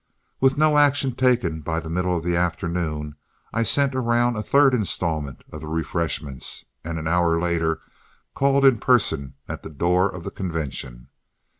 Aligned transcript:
With 0.39 0.57
no 0.57 0.79
action 0.79 1.13
taken 1.13 1.59
by 1.61 1.79
the 1.79 1.87
middle 1.87 2.17
of 2.17 2.23
the 2.23 2.35
afternoon, 2.35 3.17
I 3.53 3.61
sent 3.61 3.93
around 3.93 4.35
a 4.35 4.41
third 4.41 4.73
installment 4.73 5.43
of 5.51 5.61
refreshments, 5.63 6.65
and 6.83 6.97
an 6.97 7.07
hour 7.07 7.39
later 7.39 7.81
called 8.33 8.65
in 8.65 8.79
person 8.79 9.35
at 9.47 9.61
the 9.61 9.69
door 9.69 10.09
of 10.09 10.23
the 10.23 10.31
convention. 10.31 11.09